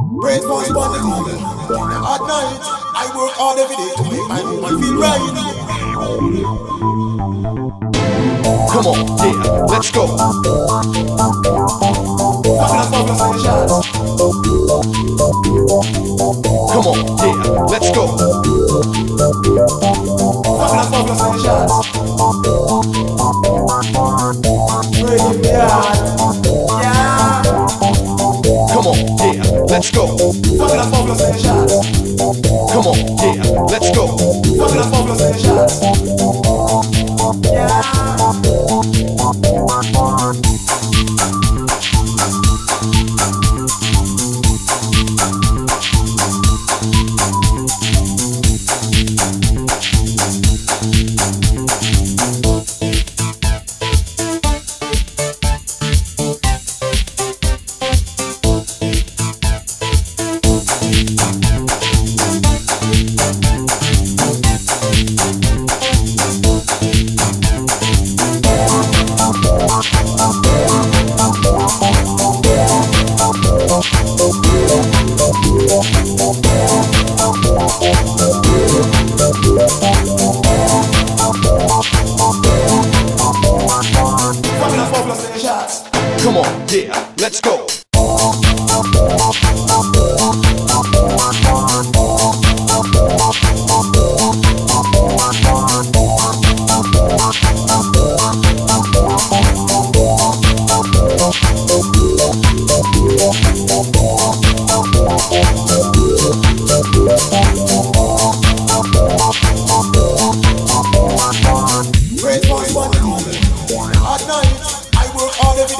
[0.00, 1.28] Bread for the people.
[1.28, 2.60] At night,
[2.96, 5.20] I work hard every day to make my woman feel right.
[8.70, 10.06] Come on, yeah, let's go.
[16.70, 18.04] Come on, yeah, let's go.
[20.56, 21.20] Fabulous,
[29.70, 30.16] let's go.
[30.58, 31.88] Fabulous, and shots.
[32.72, 34.18] Come on, yeah, let's go.
[34.58, 36.09] Fabulous, and shots.
[86.72, 87.66] Yeah, let's go.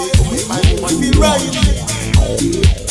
[0.00, 2.89] Woman feel right.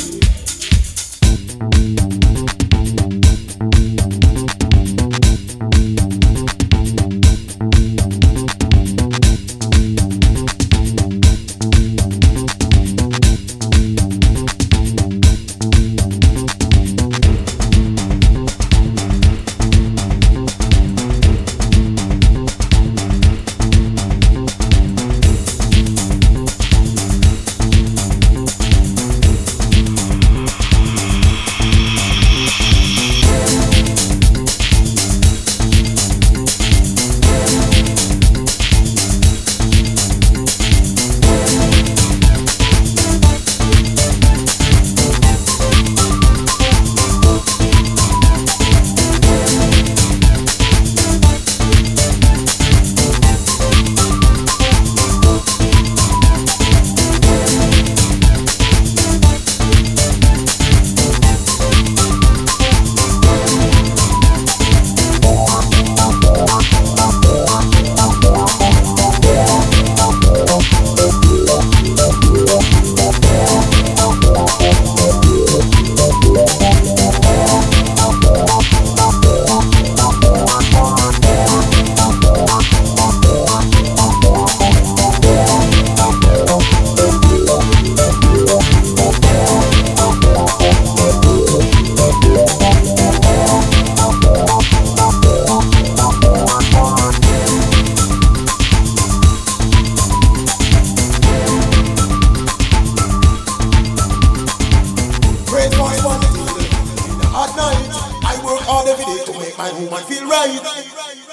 [109.59, 111.28] my woman feel right.